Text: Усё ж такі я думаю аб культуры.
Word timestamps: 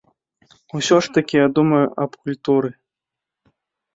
Усё 0.79 0.95
ж 1.07 1.11
такі 1.17 1.35
я 1.45 1.49
думаю 1.59 1.81
аб 2.05 2.11
культуры. 2.23 2.69